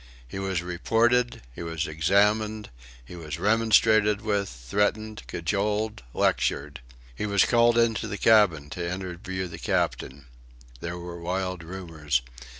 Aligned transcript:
He 0.27 0.39
was 0.39 0.63
reported, 0.63 1.43
he 1.53 1.61
was 1.61 1.85
examined; 1.85 2.71
he 3.05 3.15
was 3.15 3.37
remonstrated 3.37 4.21
with, 4.21 4.49
threatened, 4.49 5.21
cajoled, 5.27 6.01
lectured. 6.11 6.81
He 7.13 7.27
was 7.27 7.45
called 7.45 7.77
into 7.77 8.07
the 8.07 8.17
cabin 8.17 8.71
to 8.71 8.91
interview 8.91 9.45
the 9.47 9.59
captain. 9.59 10.25
There 10.79 10.97
were 10.97 11.21
wild 11.21 11.63
rumours. 11.63 12.23